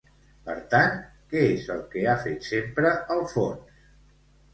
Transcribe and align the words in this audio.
Per 0.45 0.53
tant, 0.69 0.95
què 1.33 1.43
és 1.49 1.67
el 1.73 1.83
que 1.91 2.05
ha 2.13 2.15
fet 2.23 2.47
sempre 2.47 2.95
Alfons? 3.17 3.77